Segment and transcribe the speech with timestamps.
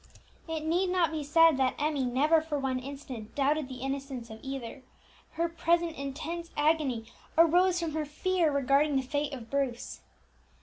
[0.47, 4.39] It need not be said that Emmie never for one instant doubted the innocence of
[4.41, 4.81] either;
[5.33, 7.05] her present intense agony
[7.37, 10.01] arose from her fear regarding the fate of Bruce.